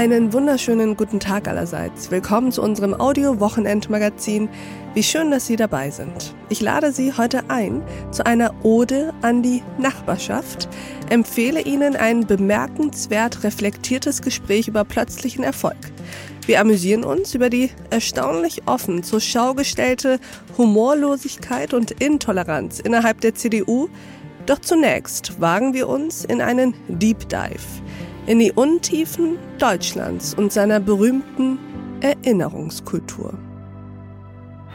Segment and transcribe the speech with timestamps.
[0.00, 2.10] Einen wunderschönen guten Tag allerseits.
[2.10, 4.48] Willkommen zu unserem Audio-Wochenend-Magazin.
[4.94, 6.34] Wie schön, dass Sie dabei sind.
[6.48, 10.70] Ich lade Sie heute ein zu einer Ode an die Nachbarschaft,
[11.10, 15.76] empfehle Ihnen ein bemerkenswert reflektiertes Gespräch über plötzlichen Erfolg.
[16.46, 20.18] Wir amüsieren uns über die erstaunlich offen zur Schau gestellte
[20.56, 23.90] Humorlosigkeit und Intoleranz innerhalb der CDU.
[24.46, 27.60] Doch zunächst wagen wir uns in einen Deep Dive
[28.26, 31.58] in die Untiefen Deutschlands und seiner berühmten
[32.00, 33.34] Erinnerungskultur.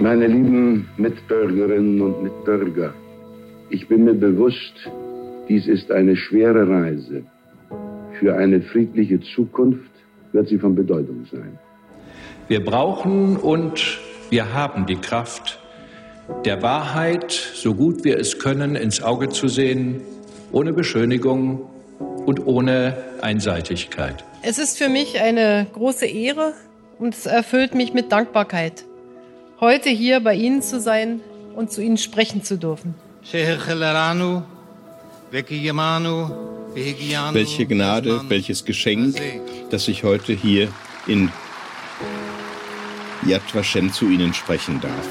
[0.00, 2.94] Meine lieben Mitbürgerinnen und Mitbürger,
[3.70, 4.74] ich bin mir bewusst,
[5.48, 7.22] dies ist eine schwere Reise.
[8.18, 9.90] Für eine friedliche Zukunft
[10.32, 11.58] wird sie von Bedeutung sein.
[12.48, 13.98] Wir brauchen und
[14.30, 15.58] wir haben die Kraft,
[16.44, 20.00] der Wahrheit, so gut wir es können, ins Auge zu sehen,
[20.52, 21.62] ohne Beschönigung
[22.28, 24.22] und ohne Einseitigkeit.
[24.42, 26.52] Es ist für mich eine große Ehre
[26.98, 28.84] und es erfüllt mich mit Dankbarkeit,
[29.60, 31.22] heute hier bei Ihnen zu sein
[31.56, 32.94] und zu Ihnen sprechen zu dürfen.
[37.32, 39.16] Welche Gnade, welches Geschenk,
[39.70, 40.68] dass ich heute hier
[41.06, 41.32] in
[43.26, 45.08] Yad Vashem zu Ihnen sprechen darf.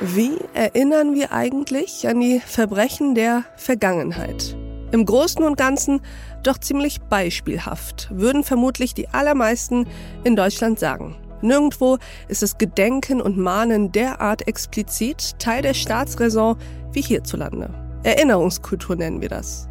[0.00, 4.55] Wie erinnern wir eigentlich an die Verbrechen der Vergangenheit?
[4.92, 6.00] Im Großen und Ganzen
[6.42, 9.86] doch ziemlich beispielhaft, würden vermutlich die allermeisten
[10.24, 11.16] in Deutschland sagen.
[11.42, 11.98] Nirgendwo
[12.28, 16.56] ist das Gedenken und Mahnen derart explizit Teil der Staatsräson
[16.92, 17.70] wie hierzulande.
[18.04, 19.68] Erinnerungskultur nennen wir das.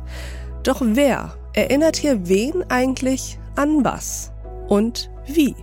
[0.63, 4.31] Doch wer erinnert hier wen eigentlich an was
[4.67, 5.55] und wie?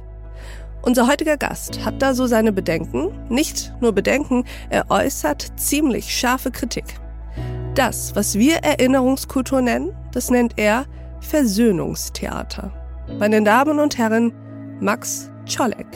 [0.80, 6.50] Unser heutiger Gast hat da so seine Bedenken, nicht nur Bedenken, er äußert ziemlich scharfe
[6.50, 7.01] Kritik.
[7.74, 10.84] Das, was wir Erinnerungskultur nennen, das nennt er
[11.20, 12.70] Versöhnungstheater.
[13.18, 14.30] Meine Damen und Herren,
[14.80, 15.86] Max Czolek.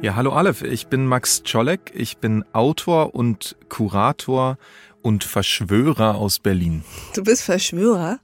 [0.00, 4.58] Ja, hallo Aleph, ich bin Max Czolek, ich bin Autor und Kurator
[5.02, 6.84] und Verschwörer aus Berlin.
[7.16, 8.20] Du bist Verschwörer?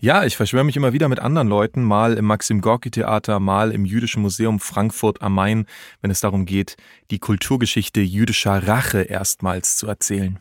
[0.00, 3.72] Ja, ich verschwöre mich immer wieder mit anderen Leuten, mal im Maxim Gorki Theater, mal
[3.72, 5.66] im Jüdischen Museum Frankfurt am Main,
[6.02, 6.76] wenn es darum geht,
[7.10, 10.38] die Kulturgeschichte jüdischer Rache erstmals zu erzählen.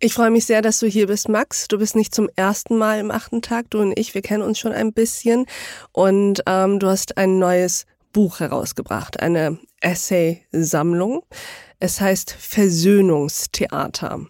[0.00, 1.66] Ich freue mich sehr, dass du hier bist, Max.
[1.66, 3.68] Du bist nicht zum ersten Mal im achten Tag.
[3.70, 5.46] Du und ich, wir kennen uns schon ein bisschen.
[5.90, 11.24] Und ähm, du hast ein neues Buch herausgebracht, eine Essay-Sammlung.
[11.80, 14.26] Es heißt Versöhnungstheater.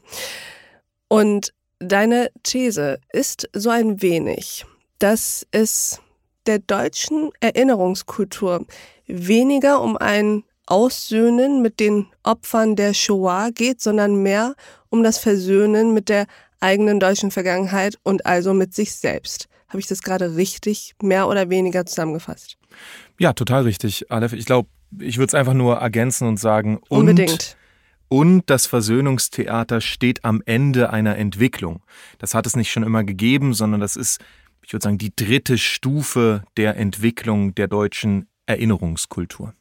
[1.09, 4.67] Und Deine These ist so ein wenig,
[4.99, 6.01] dass es
[6.47, 8.67] der deutschen Erinnerungskultur
[9.07, 14.55] weniger um ein Aussöhnen mit den Opfern der Shoah geht, sondern mehr
[14.91, 16.27] um das Versöhnen mit der
[16.61, 19.49] eigenen deutschen Vergangenheit und also mit sich selbst.
[19.69, 22.57] Habe ich das gerade richtig mehr oder weniger zusammengefasst?
[23.19, 24.33] Ja, total richtig, Aleph.
[24.33, 24.69] Ich glaube,
[24.99, 27.31] ich würde es einfach nur ergänzen und sagen, Unbedingt.
[27.31, 27.57] Und
[28.47, 31.83] das Versöhnungstheater steht am Ende einer Entwicklung.
[32.19, 34.21] Das hat es nicht schon immer gegeben, sondern das ist,
[34.63, 39.53] ich würde sagen, die dritte Stufe der Entwicklung der deutschen Erinnerungskultur.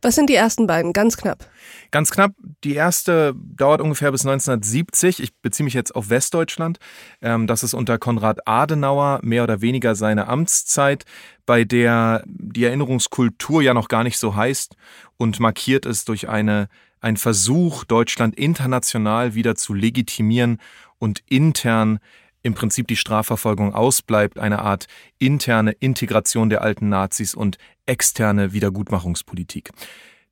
[0.00, 0.92] Was sind die ersten beiden?
[0.92, 1.50] Ganz knapp.
[1.90, 2.32] Ganz knapp.
[2.62, 5.20] Die erste dauert ungefähr bis 1970.
[5.20, 6.78] Ich beziehe mich jetzt auf Westdeutschland.
[7.20, 11.04] Ähm, das ist unter Konrad Adenauer mehr oder weniger seine Amtszeit,
[11.46, 14.76] bei der die Erinnerungskultur ja noch gar nicht so heißt
[15.16, 16.68] und markiert ist durch eine
[17.00, 20.58] ein Versuch, Deutschland international wieder zu legitimieren
[20.98, 21.98] und intern
[22.42, 24.86] im Prinzip die Strafverfolgung ausbleibt, eine Art
[25.18, 29.70] interne Integration der alten Nazis und externe Wiedergutmachungspolitik.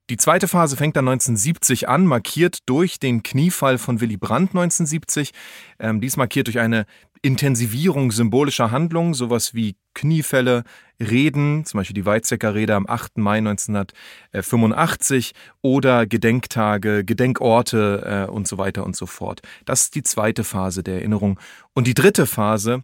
[0.09, 5.33] Die zweite Phase fängt dann 1970 an, markiert durch den Kniefall von Willy Brandt 1970.
[5.81, 6.87] Ähm, dies markiert durch eine
[7.23, 10.63] Intensivierung symbolischer Handlungen, sowas wie Kniefälle,
[11.01, 13.19] Reden, zum Beispiel die Weizsäcker Rede am 8.
[13.19, 19.41] Mai 1985 oder Gedenktage, Gedenkorte äh, und so weiter und so fort.
[19.65, 21.41] Das ist die zweite Phase der Erinnerung.
[21.75, 22.83] Und die dritte Phase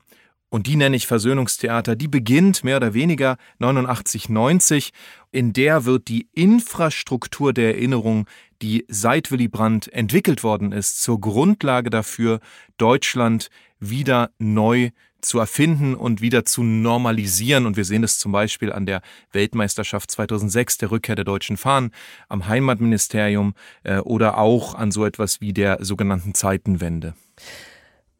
[0.52, 4.92] und die nenne ich Versöhnungstheater, die beginnt mehr oder weniger 89, 90.
[5.30, 8.26] In der wird die Infrastruktur der Erinnerung,
[8.60, 12.40] die seit Willy Brandt entwickelt worden ist, zur Grundlage dafür,
[12.76, 13.48] Deutschland
[13.80, 14.90] wieder neu
[15.22, 17.64] zu erfinden und wieder zu normalisieren.
[17.64, 19.00] Und wir sehen es zum Beispiel an der
[19.32, 21.92] Weltmeisterschaft 2006, der Rückkehr der deutschen Fahnen,
[22.28, 27.14] am Heimatministerium äh, oder auch an so etwas wie der sogenannten Zeitenwende.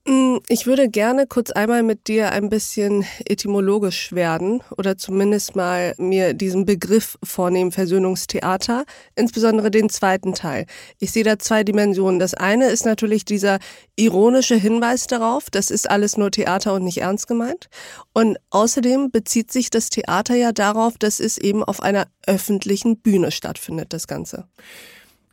[0.05, 5.95] Mm, ich würde gerne kurz einmal mit dir ein bisschen etymologisch werden oder zumindest mal
[5.97, 8.85] mir diesen Begriff vornehmen, Versöhnungstheater,
[9.15, 10.67] insbesondere den zweiten Teil.
[10.99, 12.19] Ich sehe da zwei Dimensionen.
[12.19, 13.61] Das eine ist natürlich dieser
[13.95, 17.69] ironische Hinweis darauf, das ist alles nur Theater und nicht ernst gemeint.
[18.13, 23.31] Und außerdem bezieht sich das Theater ja darauf, dass es eben auf einer öffentlichen Bühne
[23.31, 24.49] stattfindet, das Ganze.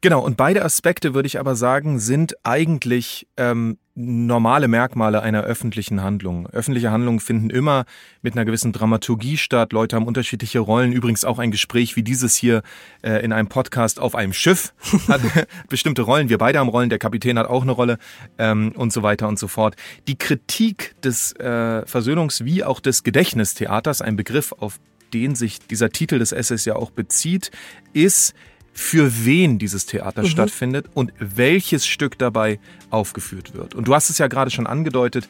[0.02, 6.02] Genau, und beide Aspekte, würde ich aber sagen, sind eigentlich ähm, normale Merkmale einer öffentlichen
[6.02, 6.48] Handlung.
[6.48, 7.84] Öffentliche Handlungen finden immer
[8.22, 9.74] mit einer gewissen Dramaturgie statt.
[9.74, 10.94] Leute haben unterschiedliche Rollen.
[10.94, 12.62] Übrigens auch ein Gespräch wie dieses hier
[13.02, 14.74] äh, in einem Podcast auf einem Schiff
[15.10, 15.22] hat
[15.68, 16.30] bestimmte Rollen.
[16.30, 17.98] Wir beide haben Rollen, der Kapitän hat auch eine Rolle
[18.38, 19.76] ähm, und so weiter und so fort.
[20.08, 24.80] Die Kritik des äh, Versöhnungs- wie auch des Gedächtnistheaters, ein Begriff, auf
[25.14, 27.52] den sich dieser Titel des Essays ja auch bezieht,
[27.92, 28.34] ist,
[28.80, 30.28] für wen dieses Theater mhm.
[30.28, 32.60] stattfindet und welches Stück dabei
[32.90, 33.76] aufgeführt wird.
[33.76, 35.28] Und du hast es ja gerade schon angedeutet,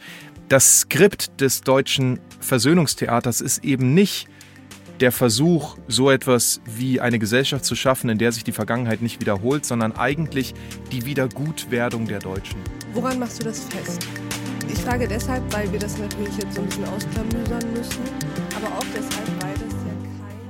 [0.49, 4.27] das Skript des deutschen Versöhnungstheaters ist eben nicht
[4.99, 9.19] der Versuch, so etwas wie eine Gesellschaft zu schaffen, in der sich die Vergangenheit nicht
[9.19, 10.53] wiederholt, sondern eigentlich
[10.91, 12.59] die Wiedergutwerdung der Deutschen.
[12.93, 14.07] Woran machst du das fest?
[14.71, 18.03] Ich frage deshalb, weil wir das natürlich jetzt so ein bisschen ausklamüsern müssen,
[18.55, 19.38] aber auch deshalb,